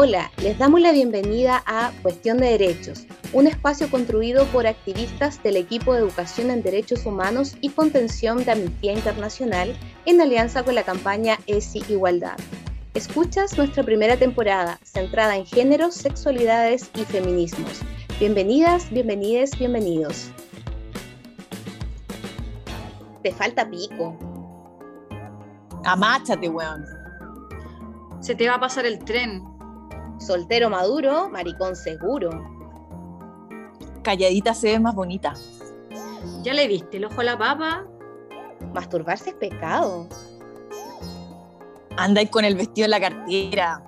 [0.00, 5.56] Hola, les damos la bienvenida a Cuestión de Derechos, un espacio construido por activistas del
[5.56, 9.76] equipo de Educación en Derechos Humanos y Contención de Amnistía Internacional
[10.06, 12.36] en alianza con la campaña ESI Igualdad.
[12.94, 17.80] Escuchas nuestra primera temporada centrada en géneros, sexualidades y feminismos.
[18.20, 20.30] Bienvenidas, bienvenides, bienvenidos.
[23.24, 24.16] Te falta pico.
[25.84, 26.84] Amáchate, weón.
[28.20, 29.57] Se te va a pasar el tren.
[30.18, 32.30] Soltero maduro, maricón seguro.
[34.02, 35.34] Calladita se ve más bonita.
[36.42, 37.84] ¿Ya le viste el ojo a la papa?
[38.74, 40.08] Masturbarse es pecado.
[41.96, 43.82] Andáis con el vestido en la cartera.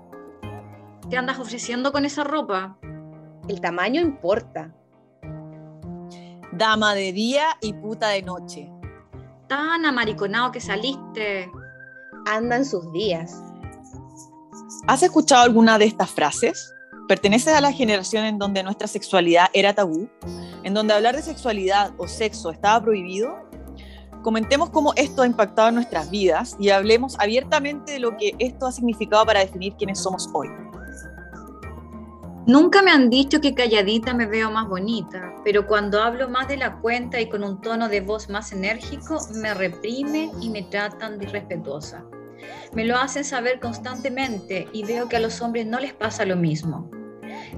[1.09, 2.77] ¿Te andas ofreciendo con esa ropa?
[3.49, 4.73] El tamaño importa.
[6.53, 8.71] Dama de día y puta de noche.
[9.49, 11.51] Tan amariconado que saliste.
[12.27, 13.50] Andan sus días.
[14.87, 16.75] ¿Has escuchado alguna de estas frases?
[17.09, 20.09] ¿Perteneces a la generación en donde nuestra sexualidad era tabú?
[20.63, 23.35] ¿En donde hablar de sexualidad o sexo estaba prohibido?
[24.23, 28.67] Comentemos cómo esto ha impactado en nuestras vidas y hablemos abiertamente de lo que esto
[28.67, 30.49] ha significado para definir quiénes somos hoy.
[32.47, 36.57] Nunca me han dicho que calladita me veo más bonita, pero cuando hablo más de
[36.57, 41.19] la cuenta y con un tono de voz más enérgico, me reprimen y me tratan
[41.19, 42.05] de irrespetuosa.
[42.73, 46.37] Me lo hacen saber constantemente y veo que a los hombres no les pasa lo
[46.37, 46.91] mismo.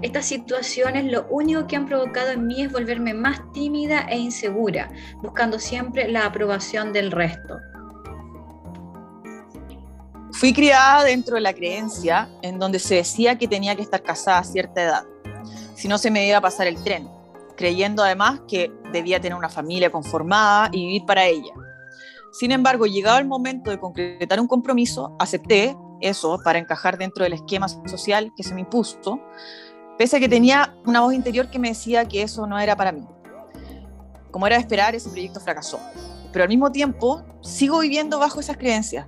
[0.01, 4.91] Estas situaciones lo único que han provocado en mí es volverme más tímida e insegura,
[5.23, 7.59] buscando siempre la aprobación del resto.
[10.33, 14.39] Fui criada dentro de la creencia en donde se decía que tenía que estar casada
[14.39, 15.05] a cierta edad,
[15.75, 17.09] si no se me iba a pasar el tren,
[17.57, 21.53] creyendo además que debía tener una familia conformada y vivir para ella.
[22.33, 27.35] Sin embargo, llegado el momento de concretar un compromiso, acepté eso para encajar dentro del
[27.35, 29.21] esquema social que se me impuso,
[29.99, 32.91] pese a que tenía una voz interior que me decía que eso no era para
[32.91, 33.07] mí.
[34.31, 35.79] Como era de esperar, ese proyecto fracasó.
[36.33, 39.07] Pero al mismo tiempo, sigo viviendo bajo esas creencias,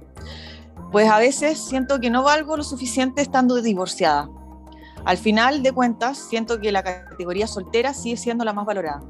[0.93, 4.29] pues a veces siento que no valgo lo suficiente estando divorciada.
[5.07, 9.03] Al final de cuentas, siento que la categoría soltera sigue siendo la más valorada.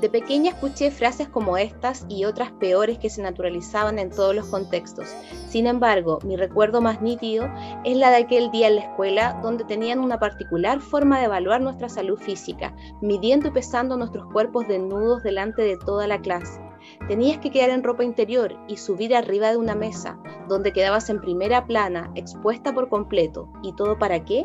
[0.00, 4.46] De pequeña escuché frases como estas y otras peores que se naturalizaban en todos los
[4.46, 5.08] contextos.
[5.48, 7.48] Sin embargo, mi recuerdo más nítido
[7.84, 11.60] es la de aquel día en la escuela donde tenían una particular forma de evaluar
[11.60, 16.60] nuestra salud física, midiendo y pesando nuestros cuerpos desnudos delante de toda la clase.
[17.08, 20.16] Tenías que quedar en ropa interior y subir arriba de una mesa,
[20.48, 23.48] donde quedabas en primera plana, expuesta por completo.
[23.64, 24.44] ¿Y todo para qué?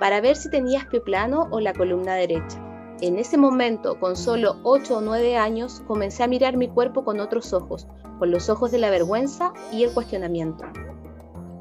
[0.00, 2.67] Para ver si tenías pie plano o la columna derecha.
[3.00, 7.20] En ese momento, con solo 8 o 9 años, comencé a mirar mi cuerpo con
[7.20, 7.86] otros ojos,
[8.18, 10.64] con los ojos de la vergüenza y el cuestionamiento.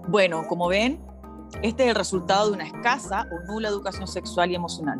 [0.07, 0.99] Bueno, como ven,
[1.61, 4.99] este es el resultado de una escasa o nula educación sexual y emocional,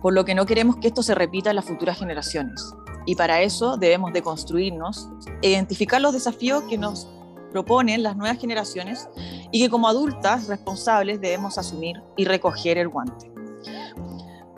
[0.00, 2.72] por lo que no queremos que esto se repita en las futuras generaciones.
[3.04, 5.08] Y para eso debemos de construirnos,
[5.42, 7.08] identificar los desafíos que nos
[7.50, 9.08] proponen las nuevas generaciones
[9.50, 13.30] y que como adultas responsables debemos asumir y recoger el guante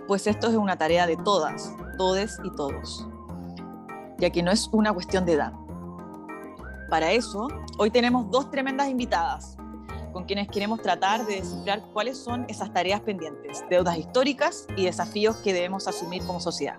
[0.07, 3.07] pues esto es una tarea de todas, todes y todos,
[4.19, 5.53] ya que no es una cuestión de edad.
[6.89, 7.49] Para eso,
[7.79, 9.57] hoy tenemos dos tremendas invitadas,
[10.12, 15.37] con quienes queremos tratar de descifrar cuáles son esas tareas pendientes, deudas históricas y desafíos
[15.37, 16.77] que debemos asumir como sociedad.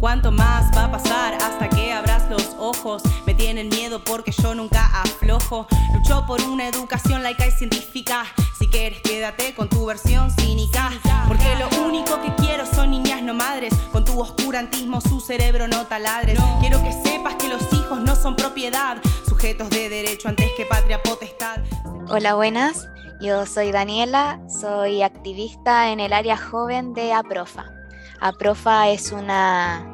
[0.00, 3.02] ¿Cuánto más va a pasar hasta que abras los ojos?
[3.26, 5.66] Me tienen miedo porque yo nunca aflojo.
[5.92, 8.24] Lucho por una educación laica y científica.
[8.58, 10.90] Si quieres, quédate con tu versión cínica.
[11.28, 13.74] Porque lo único que quiero son niñas no madres.
[13.92, 16.38] Con tu oscurantismo, su cerebro no taladres.
[16.60, 18.98] Quiero que sepas que los hijos no son propiedad,
[19.28, 21.58] sujetos de derecho antes que patria potestad.
[22.08, 22.88] Hola, buenas.
[23.20, 27.66] Yo soy Daniela, soy activista en el área joven de APROFA.
[28.18, 29.84] APROFA es una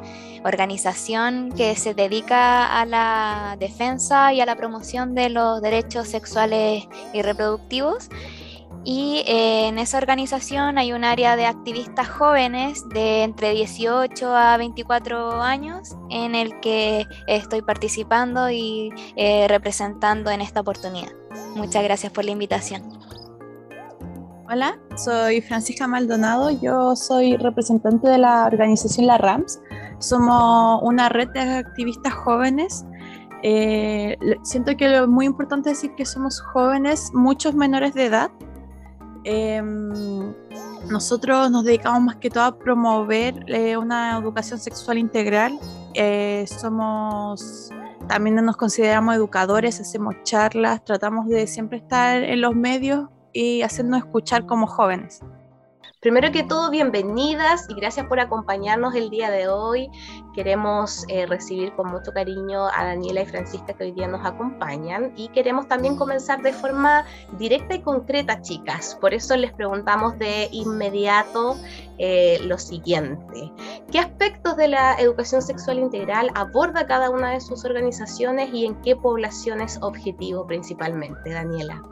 [0.46, 6.84] organización que se dedica a la defensa y a la promoción de los derechos sexuales
[7.12, 8.08] y reproductivos.
[8.84, 14.56] Y eh, en esa organización hay un área de activistas jóvenes de entre 18 a
[14.56, 21.10] 24 años en el que estoy participando y eh, representando en esta oportunidad.
[21.56, 22.96] Muchas gracias por la invitación.
[24.48, 29.58] Hola, soy Francisca Maldonado, yo soy representante de la organización La RAMS.
[29.98, 32.84] Somos una red de activistas jóvenes.
[33.42, 38.30] Eh, siento que lo muy importante es decir que somos jóvenes, muchos menores de edad.
[39.24, 40.34] Em,
[40.90, 45.58] nosotros nos dedicamos más que todo a promover eh, una educación sexual integral.
[45.94, 47.70] Eh, somos
[48.06, 53.98] también nos consideramos educadores, hacemos charlas, tratamos de siempre estar en los medios y hacernos
[53.98, 55.20] escuchar como jóvenes.
[56.06, 59.90] Primero que todo, bienvenidas y gracias por acompañarnos el día de hoy.
[60.36, 65.12] Queremos eh, recibir con mucho cariño a Daniela y Francisca que hoy día nos acompañan
[65.16, 67.04] y queremos también comenzar de forma
[67.38, 68.96] directa y concreta, chicas.
[69.00, 71.56] Por eso les preguntamos de inmediato
[71.98, 73.50] eh, lo siguiente.
[73.90, 78.80] ¿Qué aspectos de la educación sexual integral aborda cada una de sus organizaciones y en
[78.82, 81.82] qué poblaciones objetivo principalmente, Daniela?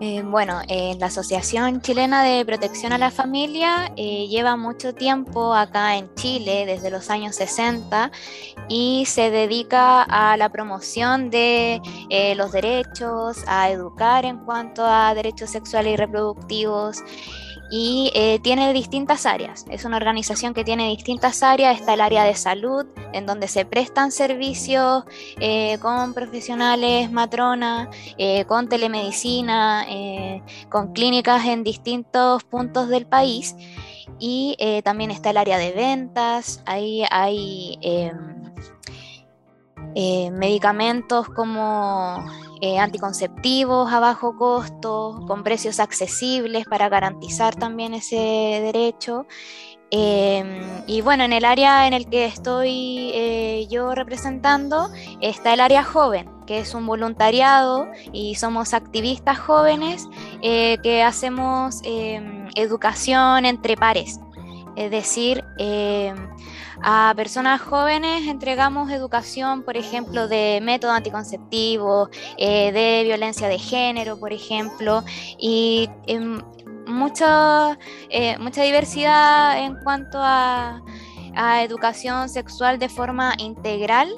[0.00, 5.54] Eh, bueno, eh, la Asociación Chilena de Protección a la Familia eh, lleva mucho tiempo
[5.54, 8.10] acá en Chile, desde los años 60,
[8.68, 11.80] y se dedica a la promoción de
[12.36, 17.02] los derechos, a educar en cuanto a derechos sexuales y reproductivos
[17.70, 19.64] y eh, tiene distintas áreas.
[19.70, 21.78] Es una organización que tiene distintas áreas.
[21.78, 25.04] Está el área de salud, en donde se prestan servicios
[25.40, 29.86] eh, con profesionales matrona, eh, con telemedicina,
[30.68, 33.56] con clínicas en distintos puntos del país.
[34.18, 36.62] Y también está el área de ventas.
[36.66, 38.52] Ahí hay em,
[40.32, 42.24] medicamentos como
[42.60, 49.26] eh, anticonceptivos a bajo costo, con precios accesibles para garantizar también ese derecho.
[49.90, 54.88] Em, y bueno, en el área en el que estoy eh, yo representando
[55.20, 60.08] está el área joven, que es un voluntariado y somos activistas jóvenes
[60.42, 64.18] eh, que hacemos em, educación entre pares.
[64.74, 66.16] Es decir, em,
[66.82, 74.18] a personas jóvenes entregamos educación, por ejemplo, de método anticonceptivo, eh, de violencia de género,
[74.18, 75.04] por ejemplo,
[75.38, 76.40] y em,
[76.86, 77.78] mucha,
[78.10, 80.82] eh, mucha diversidad en cuanto a,
[81.64, 84.08] educación sexual de forma integral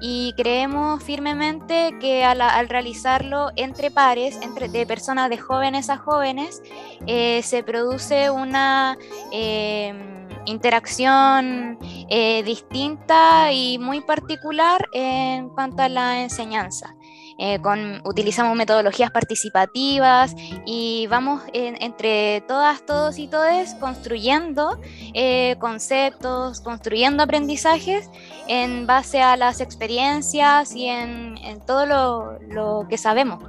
[0.00, 6.62] y creemos firmemente que al, realizarlo entre pares, entre, de personas de jóvenes a jóvenes,
[7.06, 8.96] eh, se produce una
[9.32, 11.78] em, interacción
[12.08, 16.94] eh, distinta y muy particular en cuanto a la enseñanza.
[17.38, 20.34] Eh, con, utilizamos metodologías participativas
[20.66, 24.80] y vamos entre todas, todos y todes construyendo
[25.14, 28.10] eh, conceptos, construyendo aprendizajes
[28.48, 33.44] en base a las experiencias y en, todo lo, lo, que sabemos.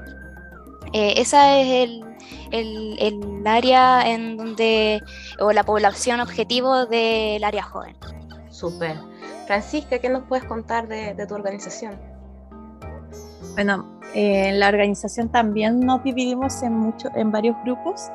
[0.94, 2.03] esa es el,
[2.51, 5.01] el, área en donde,
[5.39, 7.95] o la población objetivo del área joven.
[8.50, 8.97] Súper.
[9.47, 12.08] Francisca, ¿qué nos puedes contar de, tu organización?
[13.59, 18.07] Bueno, en la organización también nos dividimos en, mucho, en varios grupos.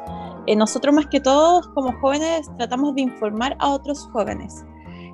[0.46, 4.64] Eh, nosotros más que todos como jóvenes tratamos de informar a otros jóvenes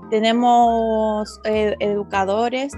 [0.09, 2.73] tenemos eh, educadores,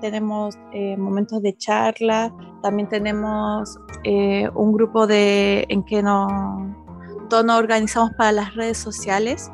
[0.00, 6.30] tenemos eh, momentos de charla, también tenemos eh, un grupo de, en que nos,
[7.30, 9.50] todos nos organizamos para las redes sociales.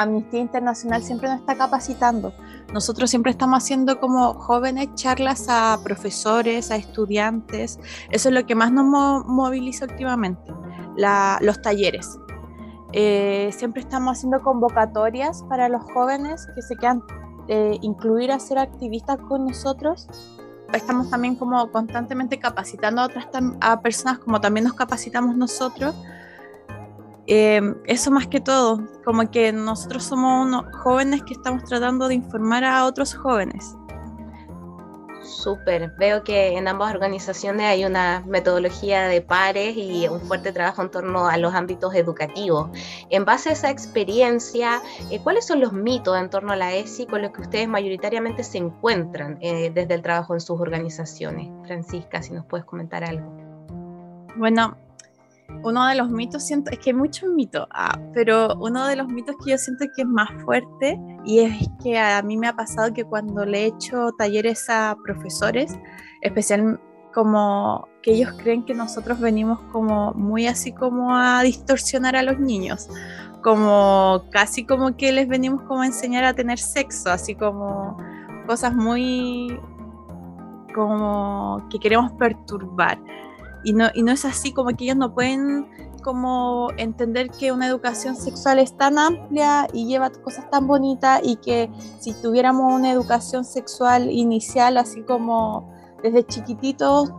[0.00, 2.32] Amnistía Internacional siempre nos está capacitando.
[2.72, 7.78] Nosotros siempre estamos haciendo como jóvenes charlas a profesores, a estudiantes.
[8.10, 8.86] Eso es lo que más nos
[9.26, 10.52] moviliza últimamente,
[10.96, 12.18] los talleres.
[12.92, 17.02] Eh, siempre estamos haciendo convocatorias para los jóvenes que se quieran
[17.48, 20.08] eh, incluir a ser activistas con nosotros.
[20.72, 23.28] Estamos también como constantemente capacitando a otras
[23.60, 25.94] a personas como también nos capacitamos nosotros.
[27.32, 32.14] Eh, eso más que todo, como que nosotros somos unos jóvenes que estamos tratando de
[32.14, 33.76] informar a otros jóvenes.
[35.22, 35.92] Súper.
[35.96, 40.90] Veo que en ambas organizaciones hay una metodología de pares y un fuerte trabajo en
[40.90, 42.68] torno a los ámbitos educativos.
[43.10, 47.06] En base a esa experiencia, eh, ¿cuáles son los mitos en torno a la ESI
[47.06, 51.48] con los que ustedes mayoritariamente se encuentran eh, desde el trabajo en sus organizaciones?
[51.64, 53.30] Francisca, si nos puedes comentar algo.
[54.36, 54.76] Bueno,
[55.62, 59.08] uno de los mitos, siento, es que hay muchos mitos, ah, pero uno de los
[59.08, 62.54] mitos que yo siento que es más fuerte y es que a mí me ha
[62.54, 65.78] pasado que cuando le he hecho talleres a profesores,
[66.22, 66.80] especial
[67.12, 72.38] como que ellos creen que nosotros venimos como muy así como a distorsionar a los
[72.38, 72.88] niños,
[73.42, 77.98] como casi como que les venimos como a enseñar a tener sexo, así como
[78.46, 79.58] cosas muy
[80.74, 82.98] como que queremos perturbar
[83.62, 85.68] y no, y no es así como que ellos no pueden
[86.02, 91.36] como entender que una educación sexual es tan amplia y lleva cosas tan bonitas y
[91.36, 97.12] que si tuviéramos una educación sexual inicial así como desde chiquititos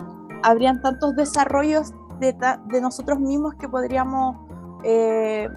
[0.44, 2.36] habrían tantos desarrollos de,
[2.68, 4.38] de nosotros mismos que podríamos
[4.84, 5.48] eh,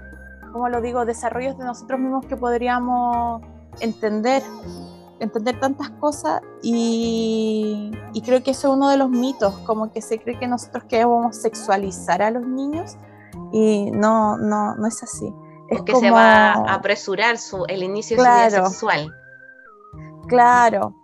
[0.53, 3.43] como lo digo desarrollos de nosotros mismos que podríamos
[3.81, 4.43] entender
[5.25, 7.91] entender tantas cosas y,
[8.25, 11.37] creo que eso es uno de los mitos, como que se cree que nosotros queremos
[11.37, 12.97] sexualizar a los niños
[13.53, 15.33] y no, no, no es así.
[15.69, 19.15] Es que se va a apresurar su, el inicio de su vida sexual.
[20.27, 20.95] Claro.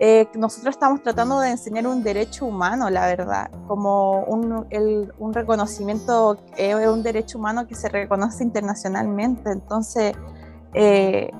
[0.00, 4.66] Eh, nosotros estamos tratando de enseñar un derecho humano, la verdad, como un,
[5.18, 9.50] un reconocimiento, es un derecho humano que se reconoce internacionalmente.
[9.50, 10.14] Entonces,
[10.74, 11.30] eh,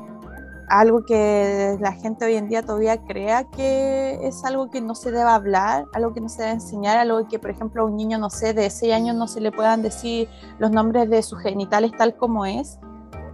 [0.68, 5.10] algo que la gente hoy en día todavía crea que es algo que no se
[5.10, 8.18] debe hablar, algo que no se debe enseñar, algo que, por ejemplo, a un niño,
[8.18, 10.28] no sé, de 6 años no se le puedan decir
[10.58, 12.78] los nombres de sus genitales tal como es,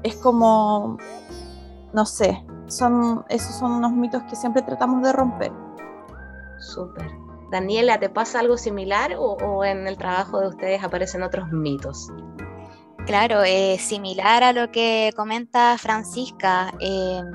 [0.03, 0.99] es como,
[1.93, 5.53] no sé, son, esos son unos mitos que siempre tratamos de romper.
[6.59, 7.11] Súper.
[7.51, 12.11] Daniela, ¿te pasa algo similar o, o en el trabajo de ustedes aparecen otros mitos?
[13.11, 13.43] Claro,
[13.81, 16.73] similar a lo que comenta Francisca.
[16.79, 17.27] Em,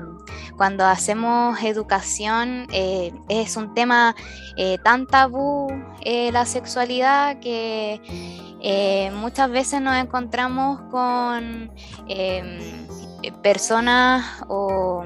[0.56, 4.16] cuando hacemos educación eh, es un tema
[4.56, 5.68] eh, tan tabú
[6.00, 8.00] eh, la sexualidad que
[9.12, 11.70] muchas veces nos encontramos con
[13.42, 15.04] personas o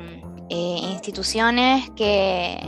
[0.49, 2.61] instituciones que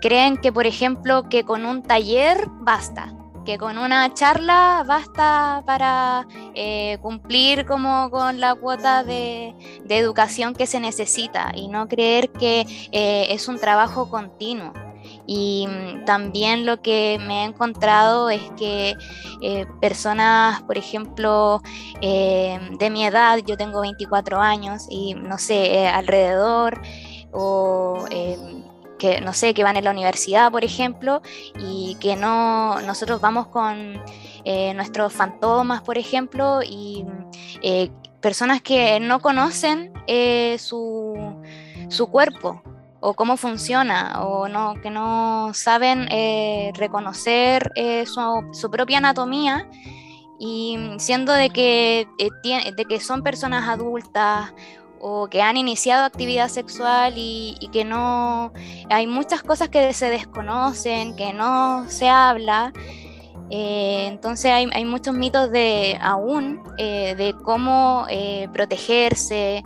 [0.00, 6.26] creen que, por ejemplo, que con un taller basta que con una charla basta para
[6.54, 9.54] eh, cumplir como con la cuota de,
[9.88, 12.60] educación que se necesita y no creer que
[12.92, 14.72] eh, es un trabajo continuo.
[15.26, 18.94] Y mm, también lo que me he encontrado es que
[19.42, 21.60] eh, personas, por ejemplo,
[22.00, 26.80] de mi edad, yo tengo 24 años y no sé, alrededor
[27.32, 28.04] o
[29.02, 31.22] que no sé, que van en la universidad, por ejemplo,
[31.58, 34.00] y que no, nosotros vamos con
[34.44, 37.04] eh, nuestros fantomas, por ejemplo, y
[37.62, 37.90] eh,
[38.20, 41.16] personas que no conocen eh, su,
[41.88, 42.62] su, cuerpo
[43.00, 46.06] o cómo funciona, o no, que no saben
[46.74, 47.72] reconocer
[48.06, 49.68] su, su propia anatomía
[50.38, 52.06] y siendo de que,
[52.76, 54.52] de que son personas adultas
[55.02, 58.52] o que han iniciado actividad sexual y, que no,
[58.88, 62.72] hay muchas cosas que se desconocen, que no se habla.
[63.50, 69.64] Eh, entonces hay, muchos mitos de aún eh, de cómo eh, protegerse,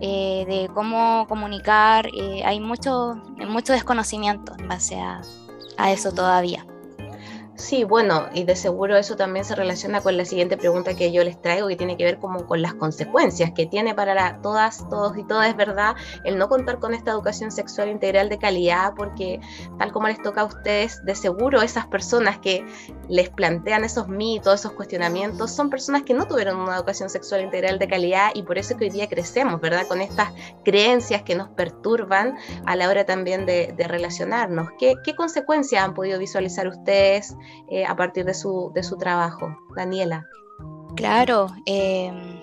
[0.00, 2.08] de cómo comunicar.
[2.44, 3.16] hay mucho,
[3.48, 6.64] mucho desconocimiento en base a eso todavía.
[7.56, 11.24] Sí, bueno, y de seguro eso también se relaciona con la siguiente pregunta que yo
[11.24, 15.16] les traigo, que tiene que ver como con las consecuencias que tiene para todas, todos
[15.16, 19.40] y todas, verdad, el no contar con esta educación sexual integral de calidad, porque
[19.78, 22.62] tal como les toca a ustedes, de seguro esas personas que
[23.08, 27.78] les plantean esos mitos, esos cuestionamientos, son personas que no tuvieron una educación sexual integral
[27.78, 29.86] de calidad y por eso que hoy día crecemos, ¿verdad?
[29.86, 30.30] Con estas
[30.62, 32.36] creencias que nos perturban
[32.66, 34.68] a la hora también de, relacionarnos.
[34.78, 37.34] ¿Qué, ¿Qué consecuencias han podido visualizar ustedes?
[37.68, 39.56] Eh, a partir de su, de su trabajo.
[39.74, 40.26] Daniela.
[40.94, 42.40] Claro, em,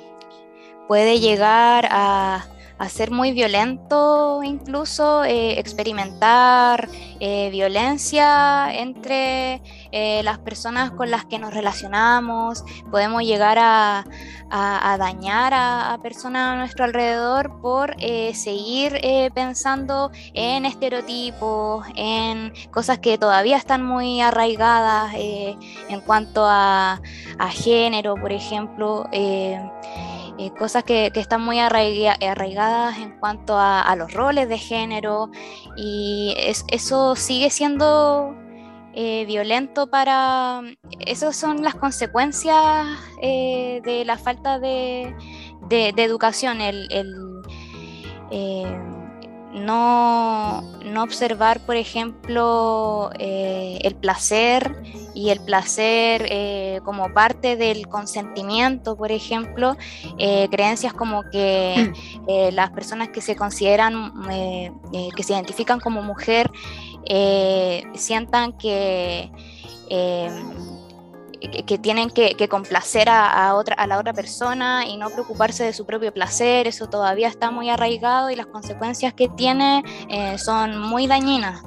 [0.88, 2.46] puede llegar a,
[2.78, 6.90] a, ser muy violento incluso, eh, experimentar
[7.20, 9.62] eh, violencia entre
[10.24, 14.04] las personas con las que nos relacionamos, podemos llegar a,
[14.56, 22.54] a, dañar a, personas a nuestro alrededor por eh, seguir eh, pensando en estereotipos, en
[22.70, 25.58] cosas que todavía están muy arraigadas eh,
[25.90, 27.02] en cuanto a,
[27.50, 29.08] género, por ejemplo.
[30.58, 35.30] Cosas que, están muy arraigadas en cuanto a, los roles de género
[35.76, 36.36] y
[36.70, 38.36] eso sigue siendo
[38.96, 40.62] eh, violento para...
[41.00, 42.88] Esas son las consecuencias
[43.22, 45.16] eh, de la falta de,
[45.70, 46.88] educación, el,
[48.30, 48.93] eh,
[49.54, 54.82] no, no, observar, por ejemplo, el placer
[55.14, 59.78] y el placer como parte del consentimiento, por ejemplo,
[60.50, 61.92] creencias como que
[62.52, 64.12] las personas que se consideran,
[65.16, 66.50] que se identifican como mujer,
[67.06, 69.32] eh, sientan que,
[71.50, 75.86] que, tienen que, complacer a, otra, a la otra persona y no preocuparse de su
[75.86, 81.08] propio placer, eso todavía está muy arraigado y las consecuencias que tiene eh, son muy
[81.08, 81.62] dañinas.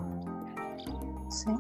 [1.29, 1.51] Sí,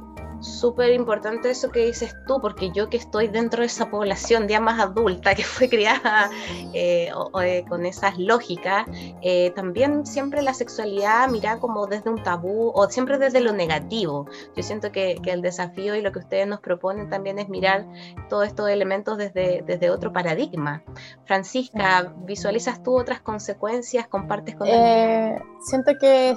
[0.46, 4.60] súper importante eso que dices tú, porque yo que estoy dentro de esa población ya
[4.60, 6.30] más adulta, que fue criada
[6.72, 7.10] eh,
[7.42, 8.86] eh, con esas lógicas,
[9.22, 14.26] eh, también siempre la sexualidad mira como desde un tabú o siempre desde lo negativo.
[14.56, 17.84] Yo siento que, el desafío y lo que ustedes nos proponen también es mirar
[18.28, 20.84] todos estos elementos desde, desde otro paradigma.
[21.24, 24.06] Francisca, ¿visualizas tú otras consecuencias?
[24.06, 26.36] ¿Compartes con Siento que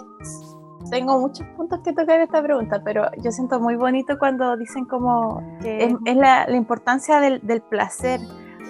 [0.90, 5.42] tengo muchos puntos que tocar esta pregunta, pero yo siento muy bonito cuando dicen como
[5.62, 8.20] que es, la, importancia del, del, placer,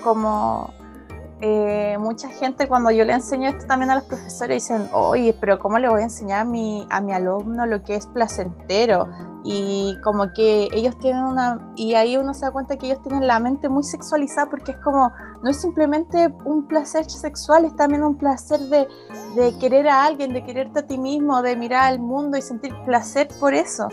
[0.04, 0.74] como
[1.42, 5.58] eh, mucha gente cuando yo le enseño esto también a los profesores dicen, oye, pero
[5.60, 9.08] ¿cómo le voy a enseñar a mi, a mi alumno lo que es placentero?
[9.44, 13.26] Y como que ellos tienen una y ahí uno se da cuenta que ellos tienen
[13.26, 18.04] la mente muy sexualizada porque es como no es simplemente un placer sexual es también
[18.04, 18.88] un placer de,
[19.36, 22.74] de querer a alguien de quererte a ti mismo de mirar al mundo y sentir
[22.86, 23.88] placer por eso.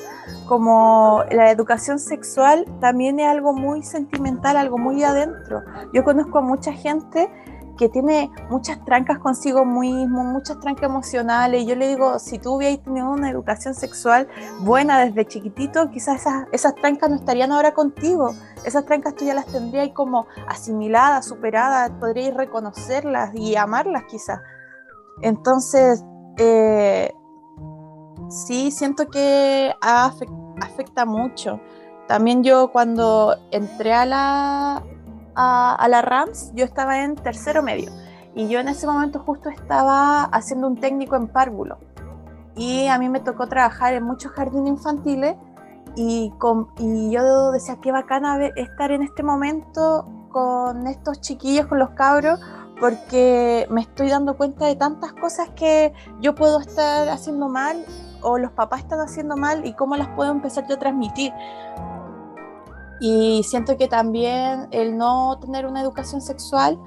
[0.48, 5.62] Como la educación sexual también es algo muy sentimental algo muy adentro.
[5.92, 7.30] Yo conozco a mucha gente
[7.76, 11.62] que tiene muchas trancas consigo mismo, muchas trancas emocionales.
[11.62, 14.28] Y yo le digo, si tú hubieras tenido una educación sexual
[14.60, 18.34] buena desde chiquitito, quizás esas, esas trancas no estarían ahora contigo.
[18.64, 24.40] Esas trancas tú ya las tendrías como asimiladas, superadas, podrías reconocerlas y amarlas quizás.
[25.22, 26.04] Entonces,
[26.38, 27.12] eh,
[28.28, 31.60] sí, siento que afecta mucho.
[32.06, 34.82] También yo cuando entré a la,
[35.36, 37.90] a, la RAMS, yo estaba en tercero medio
[38.34, 41.78] y yo en ese momento justo estaba haciendo un técnico en párvulo
[42.56, 45.36] y a mí me tocó trabajar en muchos jardines infantiles
[45.94, 51.78] y, con, y yo decía qué bacana estar en este momento con estos chiquillos, con
[51.78, 52.40] los cabros,
[52.80, 57.84] porque me estoy dando cuenta de tantas cosas que yo puedo estar haciendo mal
[58.22, 61.32] o los papás están haciendo mal y cómo las puedo empezar yo a transmitir.
[63.00, 66.78] Y siento que también el no tener una educación sexual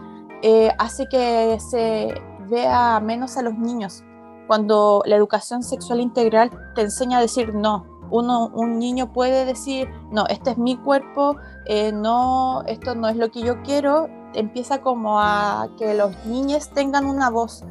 [0.42, 2.14] eh, hace que se
[2.50, 4.04] vea menos a los niños.
[4.48, 9.90] Cuando la educación sexual integral te enseña a decir no, uno, un niño puede decir,
[10.12, 11.36] no, este es mi cuerpo,
[11.66, 16.70] eh, no, esto no es lo que yo quiero, empieza como a que los niños
[16.70, 17.64] tengan una voz,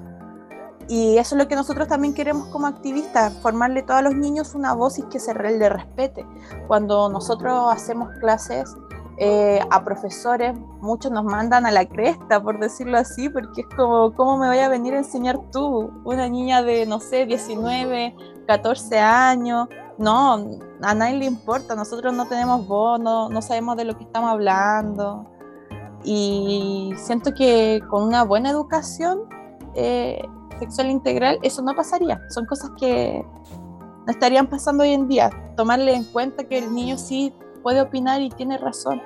[0.89, 4.55] y eso es lo que nosotros también queremos como activistas, formarle a todos los niños
[4.55, 6.27] una voz y que se le respete.
[6.67, 8.75] Cuando nosotros hacemos clases
[9.19, 14.15] eh, a profesores, muchos nos mandan a la cresta, por decirlo así, porque es como,
[14.15, 15.91] ¿cómo me voy a venir a enseñar tú?
[16.05, 19.69] Una niña de, no sé, 19, 14 años.
[19.99, 20.35] No,
[20.81, 24.31] a nadie le importa, nosotros no tenemos voz, no, no sabemos de lo que estamos
[24.31, 25.27] hablando.
[26.03, 29.23] Y siento que con una buena educación
[29.75, 30.23] eh,
[30.59, 32.21] sexual integral, eso no pasaría.
[32.31, 33.25] Son cosas que
[34.07, 35.31] no estarían pasando hoy en día.
[35.57, 39.01] Tomarle en cuenta que el niño sí puede opinar y tiene razón.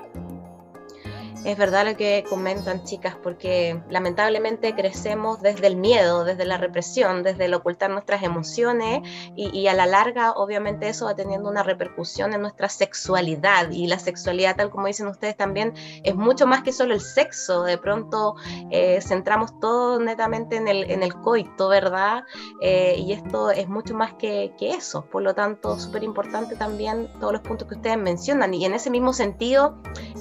[1.44, 7.24] Es verdad lo que comentan chicas, porque lamentablemente crecemos desde el miedo, desde la represión,
[7.24, 9.00] desde el ocultar nuestras emociones
[9.34, 13.98] y, a la larga obviamente eso va teniendo una repercusión en nuestra sexualidad y la
[13.98, 15.72] sexualidad tal como dicen ustedes también
[16.04, 18.36] es mucho más que solo el sexo, de pronto
[18.70, 22.24] eh, centramos todo netamente en el, coito, ¿verdad?
[22.60, 27.08] Eh, y esto es mucho más que, que eso, por lo tanto súper importante también
[27.18, 29.80] todos los puntos que ustedes mencionan y en ese mismo sentido,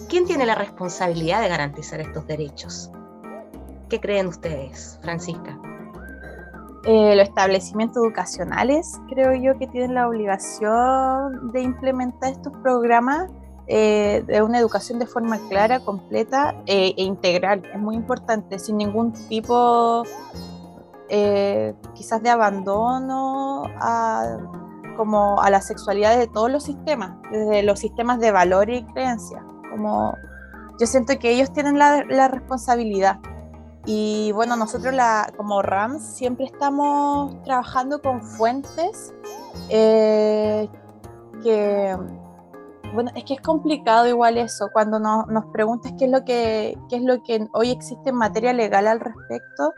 [0.10, 1.11] ¿quién tiene la responsabilidad?
[1.14, 2.90] De garantizar estos derechos.
[3.90, 5.60] ¿Qué creen ustedes, Francisca?
[6.86, 13.30] Eh, los establecimientos educacionales creo yo que tienen la obligación de implementar estos programas
[13.68, 17.62] eh, de una educación de forma clara, completa eh, e integral.
[17.72, 20.04] Es muy importante, sin ningún tipo
[21.94, 24.38] quizás de abandono a,
[24.96, 29.44] como a la sexualidad de todos los sistemas, desde los sistemas de valor y creencia,
[29.72, 30.16] como
[30.82, 33.20] yo siento que ellos tienen la, responsabilidad.
[33.86, 34.96] Y bueno, nosotros
[35.38, 39.14] como RAMS siempre estamos trabajando con fuentes
[39.70, 40.68] eh,
[41.44, 41.96] que,
[42.96, 46.76] bueno, es que es complicado igual eso, cuando nos, nos preguntas qué es, lo que,
[46.90, 49.74] qué es lo que hoy existe en materia legal al respecto,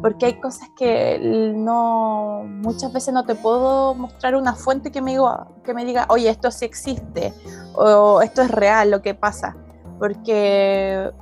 [0.00, 5.12] porque hay cosas que no, muchas veces no te puedo mostrar una fuente que me,
[5.12, 7.32] diga, que me diga, oye, esto sí existe,
[7.74, 9.56] o esto es real, lo que pasa
[10.02, 11.12] porque,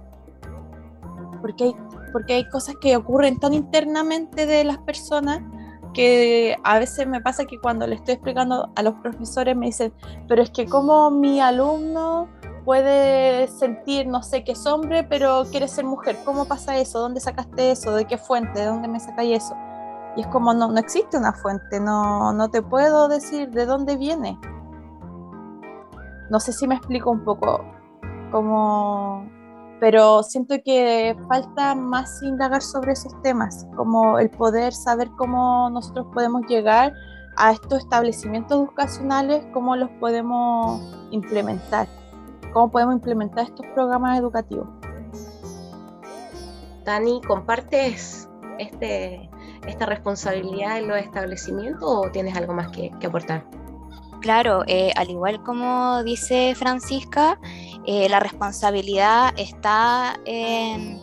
[1.42, 1.76] porque, hay,
[2.14, 5.42] porque hay cosas que ocurren tan internamente de las personas
[5.92, 9.92] que a veces me pasa que cuando le estoy explicando a los profesores me dicen,
[10.26, 12.30] pero es que como mi alumno
[12.64, 16.16] puede sentir, no sé, que es hombre, pero quiere ser mujer.
[16.24, 17.00] ¿Cómo pasa eso?
[17.00, 17.94] ¿Dónde sacaste eso?
[17.94, 18.60] ¿De qué fuente?
[18.60, 19.54] ¿De dónde me sacáis eso?
[20.16, 23.98] Y es como, no, no existe una fuente, no, no te puedo decir de dónde
[23.98, 24.40] viene.
[26.30, 27.62] no sé si me explico un poco,
[28.30, 29.28] como,
[29.80, 36.06] pero siento que falta más indagar sobre esos temas, como el poder saber cómo nosotros
[36.12, 36.92] podemos llegar
[37.36, 41.88] a estos establecimientos educacionales, cómo los podemos implementar,
[42.52, 44.68] cómo podemos implementar estos programas educativos.
[46.84, 49.30] Dani, ¿compartes este,
[49.66, 53.44] esta responsabilidad en los establecimientos o tienes algo más que, aportar?
[54.20, 57.38] Claro, eh, al igual como dice Francisca,
[57.86, 61.00] eh, la responsabilidad está en,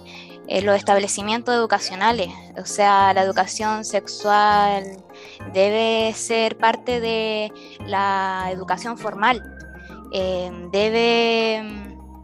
[0.63, 5.03] los establecimientos educacionales, o sea, la educación sexual
[5.51, 7.51] debe ser parte de
[7.85, 9.43] la educación formal,
[10.13, 11.63] eh, debe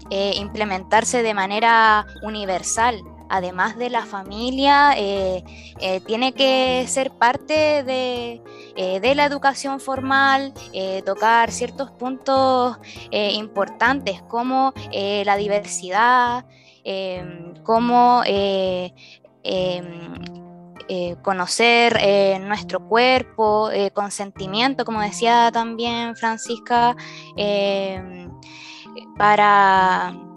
[0.10, 5.43] implementarse de manera universal además de la familia, eh,
[5.80, 8.43] eh, tiene que ser parte de,
[8.76, 10.54] eh, la educación formal,
[11.06, 12.78] tocar ciertos puntos
[13.12, 16.46] importantes como la diversidad,
[17.63, 18.24] como
[21.22, 26.96] conocer nuestro cuerpo, consentimiento, como decía también Francisca,
[29.17, 30.33] para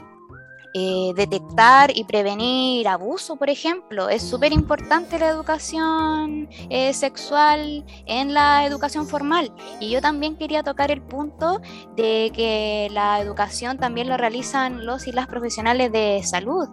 [0.79, 4.11] eh, detectar y prevenir abuso, por ejemplo.
[4.11, 9.51] Es súper importante la educación eh, sexual en la educación formal.
[9.81, 11.63] Y yo también quería tocar el punto
[11.97, 16.69] de que la educación también lo realizan los y las profesionales de salud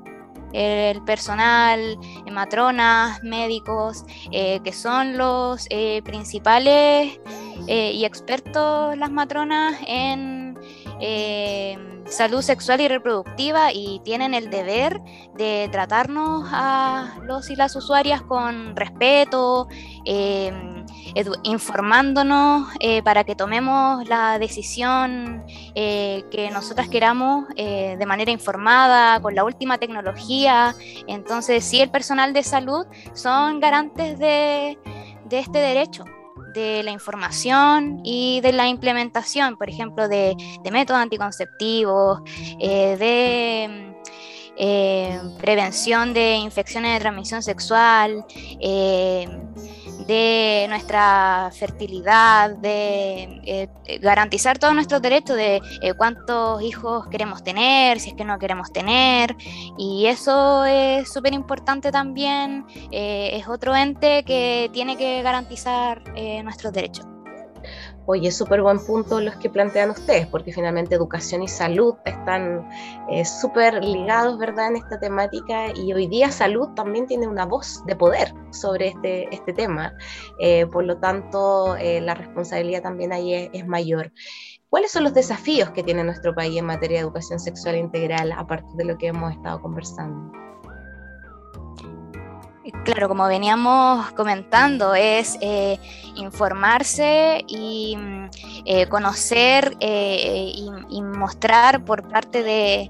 [0.51, 1.97] el personal,
[2.31, 5.67] matronas, médicos, eh, que son los
[6.03, 7.19] principales
[7.67, 10.55] y expertos las matronas en
[12.07, 15.01] salud sexual y reproductiva y tienen el deber
[15.35, 19.67] de tratarnos a los y las usuarias con respeto,
[20.05, 20.85] em,
[21.43, 25.43] informándonos eh, para que tomemos la decisión
[25.75, 30.75] eh, que nosotras queramos eh, de manera informada, con la última tecnología.
[31.07, 34.77] Entonces, sí, el personal de salud son garantes de
[35.29, 36.05] este derecho
[36.53, 40.35] de la información y de la implementación, por ejemplo, de,
[40.71, 42.21] métodos anticonceptivos,
[42.59, 43.93] eh, de
[44.55, 48.25] eh, prevención de infecciones de transmisión sexual,
[48.59, 49.27] eh,
[50.05, 57.99] de nuestra fertilidad, de eh, garantizar todos nuestros derechos de eh, cuántos hijos queremos tener,
[57.99, 59.35] si es que no queremos tener.
[59.77, 62.65] Y eso es súper importante también.
[62.91, 66.03] Eh, es otro ente que tiene que garantizar
[66.43, 67.12] nuestros derechos.
[68.05, 72.67] Oye, súper buen punto los que plantean ustedes, porque finalmente educación y salud están
[73.09, 77.81] eh, súper ligados, ¿verdad?, en esta temática y hoy día salud también tiene una voz
[77.85, 79.93] de poder sobre este, este tema.
[80.37, 84.11] Eh, por lo tanto, eh, la responsabilidad también ahí es, mayor.
[84.69, 88.67] ¿Cuáles son los desafíos que tiene nuestro país en materia de educación sexual integral, aparte
[88.75, 90.31] de lo que hemos estado conversando?
[92.86, 95.78] Claro, como veníamos comentando, es eh,
[96.15, 98.30] informarse y mm,
[98.63, 100.54] eh, conocer eh,
[100.89, 102.89] y, mostrar por parte de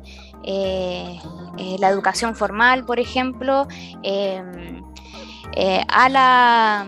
[1.79, 3.67] la educación formal, por ejemplo,
[4.03, 4.83] em,
[5.87, 6.87] a la,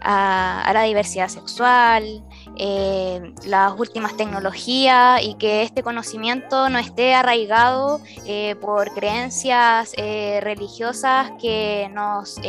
[0.00, 2.24] a, la diversidad sexual,
[2.58, 10.40] eh, las últimas tecnologías y que este conocimiento no esté arraigado eh, por creencias eh,
[10.42, 12.40] religiosas que nos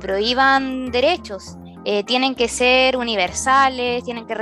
[0.00, 1.56] prohíban derechos.
[2.06, 4.34] tienen que ser universales, tienen que,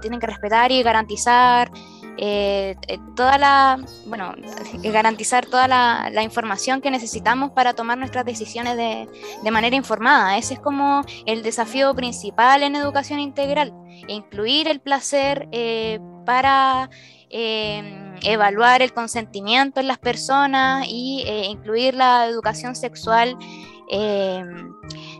[0.00, 1.70] tienen que respetar y garantizar
[2.18, 4.34] eh, eh, toda la, bueno,
[4.82, 10.36] garantizar toda la, información que necesitamos para tomar nuestras decisiones de, manera informada.
[10.36, 13.72] Ese es como el desafío principal en educación integral,
[14.08, 16.90] incluir el placer eh, para
[17.30, 23.38] evaluar el consentimiento en las personas y incluir la educación sexual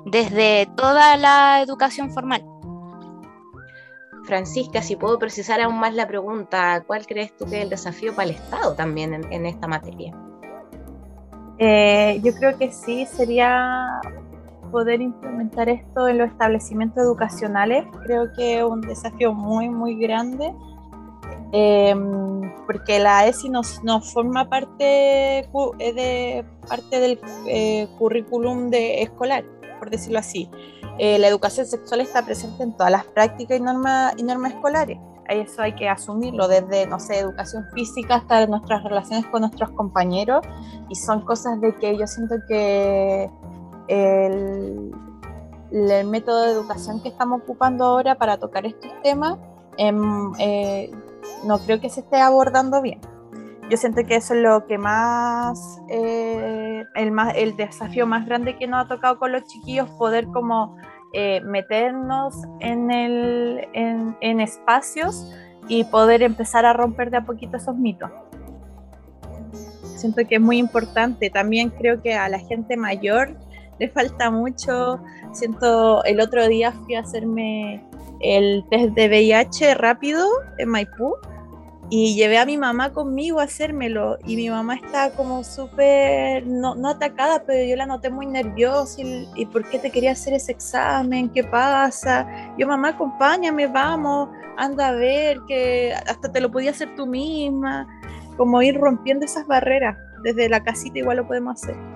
[0.04, 2.44] desde toda la educación formal.
[4.24, 8.14] Francisca, si puedo precisar aún más la pregunta, ¿cuál crees tú que es el desafío
[8.14, 10.14] para el Estado también en, esta materia?
[11.58, 14.00] Eh, yo creo que sí, sería
[14.72, 17.84] poder implementar esto en los establecimientos educacionales.
[18.04, 20.52] Creo que es un desafío muy, muy grande,
[21.52, 23.80] em, porque la ESI nos,
[24.12, 25.44] forma parte, eh,
[25.78, 29.44] de, parte del eh, currículum de escolar,
[29.78, 30.48] por decirlo así.
[30.98, 34.98] Eh, la educación sexual está presente en todas las prácticas y normas, y escolares.
[35.28, 40.44] Eso hay que asumirlo desde, no sé, educación física hasta nuestras relaciones con nuestros compañeros.
[40.88, 43.30] Y son cosas de que yo siento que
[43.88, 44.92] el,
[46.06, 49.38] método de educación que estamos ocupando ahora para tocar estos temas
[49.78, 50.90] em, eh,
[51.44, 53.00] no creo que se esté abordando bien.
[53.72, 58.58] Yo siento que eso es lo que más, eh, el, más el desafío más grande
[58.58, 60.76] que nos ha tocado con los chiquillos, poder como
[61.14, 65.26] eh, meternos en, el, en, en espacios
[65.68, 68.10] y poder empezar a romper de a poquito esos mitos
[70.02, 71.30] siento que es muy importante.
[71.30, 73.34] También creo que a la gente mayor
[73.78, 75.00] le falta mucho.
[75.32, 77.82] Siento, el otro día fui a hacerme
[78.20, 80.26] el test de VIH rápido
[80.58, 81.14] en Maipú
[81.94, 86.74] y llevé a mi mamá conmigo a hacérmelo y mi mamá está como súper, no,
[86.74, 90.32] no, atacada, pero yo la noté muy nerviosa y, y, ¿por qué te quería hacer
[90.32, 91.28] ese examen?
[91.28, 92.26] ¿Qué pasa?
[92.56, 97.86] Yo mamá, acompáñame, vamos, anda a ver, que hasta te lo podía hacer tú misma,
[98.38, 101.91] como ir rompiendo esas barreras, desde la casita igual lo podemos hacer.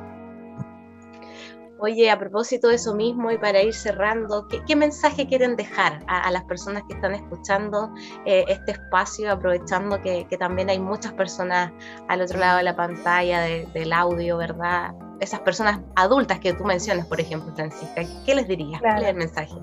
[1.79, 6.01] Oye, a propósito de eso mismo y para ir cerrando, ¿qué, qué mensaje quieren dejar
[6.07, 7.93] a, a, las personas que están escuchando
[8.25, 11.71] eh, este espacio, aprovechando que, que, también hay muchas personas
[12.09, 14.95] al otro lado de la pantalla, de, del audio, ¿verdad?
[15.21, 18.81] Esas personas adultas que tú mencionas, por ejemplo, Francisca, ¿qué les dirías?
[18.81, 18.95] Claro.
[18.95, 19.55] ¿Cuál es el mensaje?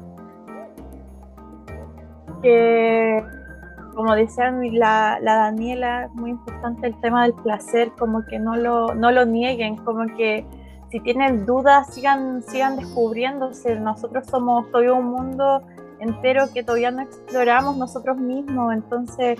[2.43, 3.23] Que,
[3.95, 8.93] como decía la, la Daniela, muy importante el tema del placer, como que no lo,
[8.93, 10.45] no lo nieguen, como que
[10.93, 13.79] si tienen dudas, sigan, sigan descubriéndose.
[13.79, 15.63] Nosotros somos todavía un mundo
[15.99, 19.39] entero que todavía no exploramos nosotros mismos, entonces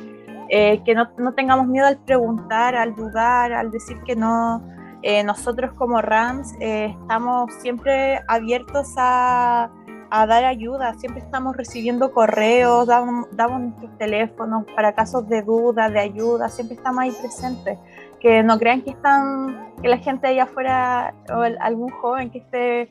[0.49, 4.63] eh, que no, no, tengamos miedo al preguntar, al dudar, al decir que no.
[5.03, 9.69] Eh, nosotros como RAMS eh, estamos siempre abiertos a,
[10.09, 15.89] a, dar ayuda, siempre estamos recibiendo correos, damos, damos nuestros teléfonos para casos de duda,
[15.89, 17.77] de ayuda, siempre estamos ahí presentes
[18.23, 22.37] que no crean que están, que la gente allá afuera o el, algún joven que
[22.37, 22.89] esté,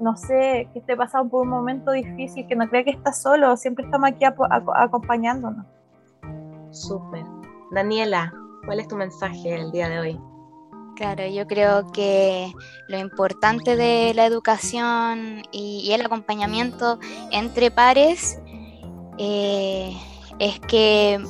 [0.00, 3.56] no sé, que esté pasando por un momento difícil, que no crea que está solo,
[3.56, 5.64] siempre estamos aquí a, a, acompañándonos.
[6.72, 7.24] Súper.
[7.70, 8.34] Daniela,
[8.66, 10.20] ¿cuál es tu mensaje el día de hoy?
[10.96, 12.52] Claro, yo creo que
[12.88, 16.98] lo importante de la educación y, y el acompañamiento
[17.30, 18.42] entre pares
[19.16, 19.96] eh,
[20.40, 21.20] es que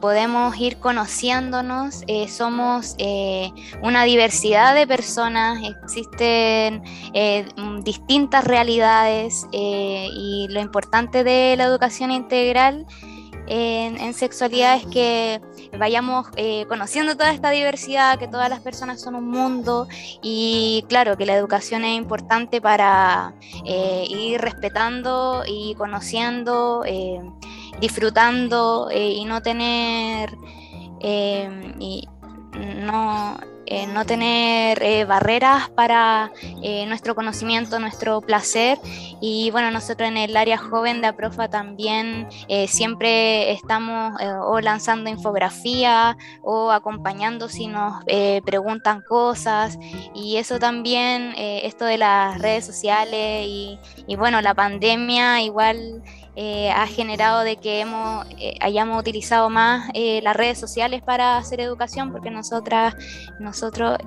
[0.00, 3.50] podemos ir conociéndonos, eh, somos eh,
[3.82, 6.82] una diversidad de personas, existen
[7.14, 7.46] eh,
[7.82, 12.86] distintas realidades y lo importante de la educación integral
[13.50, 15.40] en sexualidad es que
[15.78, 16.26] vayamos
[16.68, 19.88] conociendo toda esta diversidad, que todas las personas son un mundo
[20.20, 23.32] y claro que la educación es importante para
[23.64, 26.84] ir respetando y conociendo
[27.80, 30.36] disfrutando eh, y no tener
[31.00, 32.08] eh, y
[32.80, 36.32] no, eh, no tener barreras para
[36.88, 38.78] nuestro conocimiento, nuestro placer.
[39.20, 42.26] Y bueno, nosotros en el área joven de APROFA también
[42.66, 48.02] siempre estamos o lanzando infografía o acompañando si nos
[48.44, 49.78] preguntan cosas.
[50.14, 56.02] Y eso también, esto de las redes sociales y, y bueno, la pandemia igual
[56.40, 61.36] eh, ha generado de que hemos, eh, hayamos utilizado más eh, las redes sociales para
[61.36, 62.94] hacer educación, porque nosotras,
[63.40, 63.98] nosotros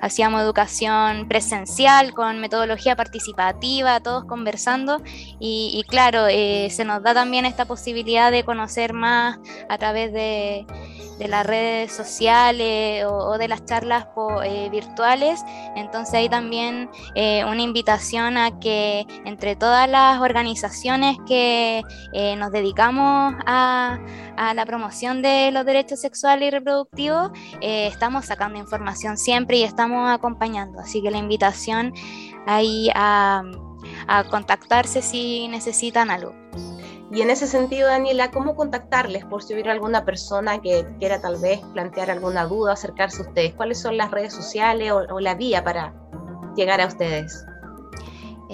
[0.00, 5.02] hacíamos educación presencial con metodología participativa, todos conversando,
[5.40, 10.66] y, claro, se nos da también esta posibilidad de conocer más a través de,
[11.18, 14.06] las redes sociales o, de las charlas
[14.70, 15.42] virtuales.
[15.74, 21.82] Entonces hay también una invitación a que entre todas las organizaciones que
[22.12, 23.98] eh, nos dedicamos a,
[24.36, 29.64] a, la promoción de los derechos sexuales y reproductivos, eh, estamos sacando información siempre y
[29.64, 30.80] estamos acompañando.
[30.80, 31.92] Así que la invitación
[32.46, 33.42] ahí a,
[34.06, 36.34] a contactarse si necesitan algo.
[37.12, 41.40] Y en ese sentido, Daniela, ¿cómo contactarles por si hubiera alguna persona que quiera tal
[41.40, 43.54] vez plantear alguna duda, acercarse a ustedes?
[43.54, 45.94] ¿Cuáles son las redes sociales o, o la vía para
[46.56, 47.46] llegar a ustedes?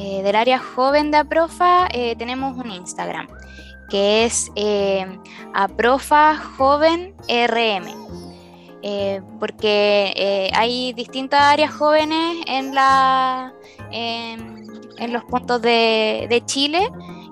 [0.03, 3.29] Eh, del área joven de Aprofa eh, tenemos un Instagram
[3.91, 5.05] que es eh,
[5.53, 8.09] Aprofa Joven RM.
[9.39, 13.53] porque hay distintas áreas jóvenes en, la,
[13.91, 16.89] en, los puntos de, de, Chile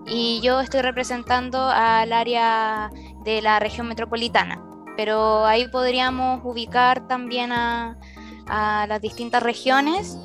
[0.07, 2.91] y yo estoy representando al área
[3.25, 4.63] de la región metropolitana.
[4.95, 7.97] Pero ahí podríamos ubicar también a
[8.47, 10.19] las distintas regiones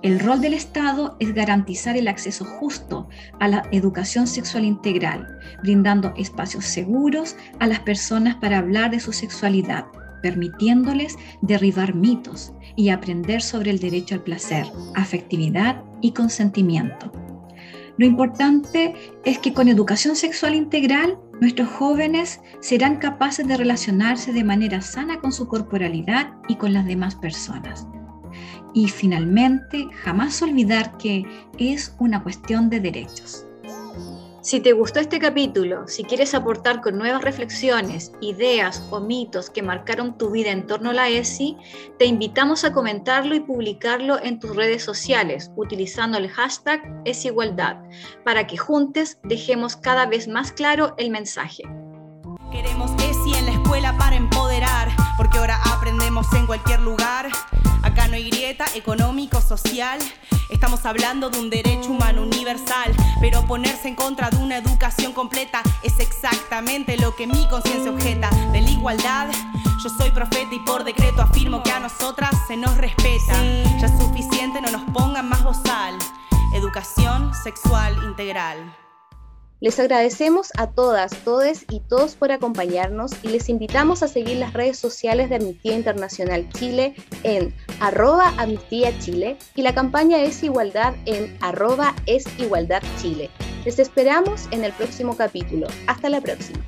[0.05, 6.13] El rol del Estado es garantizar el acceso justo a la educación sexual integral, brindando
[6.15, 9.87] espacios seguros a las personas para hablar de su sexualidad,
[10.21, 17.11] permitiéndoles derribar mitos y aprender sobre el derecho al placer, afectividad y consentimiento.
[17.97, 24.43] Lo importante es que con educación sexual integral, nuestros jóvenes serán capaces de relacionarse de
[24.43, 27.87] manera sana con su corporalidad y con las demás personas.
[28.75, 31.25] Y finalmente, jamás olvidar que
[31.57, 33.45] es una cuestión de derechos.
[34.41, 39.63] Si te gustó este capítulo, si quieres aportar con nuevas reflexiones, ideas o mitos que
[39.63, 41.57] marcaron tu vida en torno a la ESI,
[41.97, 47.77] te invitamos a comentarlo y publicarlo en tus redes sociales utilizando el hashtag ESIgualdad
[48.23, 51.63] para que juntos dejemos cada vez más claro el mensaje.
[52.51, 57.29] Queremos ESI en la escuela para empoderar, porque ahora aprendemos en cualquier lugar.
[58.15, 59.99] Acá no hay grieta económico-social.
[60.49, 65.61] Estamos hablando de un derecho humano universal, pero ponerse en contra de una educación completa
[65.83, 68.29] es exactamente lo que mi conciencia objeta.
[68.53, 69.27] De la igualdad,
[69.83, 73.33] yo soy profeta y por decreto afirmo que a nosotras se nos respeta.
[73.81, 75.97] Ya es suficiente, no nos pongan más bozal.
[76.53, 78.84] Educación sexual integral.
[79.65, 84.53] Les agradecemos a todas, todes y todos por acompañarnos y les invitamos a seguir las
[84.53, 88.31] redes sociales de Amnistía Internacional Chile en arroba
[88.99, 93.31] Chile y la campaña Es Igualdad en arroba Es Igualdad Chile.
[93.65, 95.65] Les esperamos en el próximo capítulo.
[95.87, 96.63] Hasta la próxima.